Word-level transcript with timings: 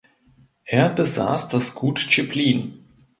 Er 0.65 0.89
besaß 0.89 1.49
das 1.49 1.75
Gut 1.75 1.99
Zschepplin. 1.99 2.73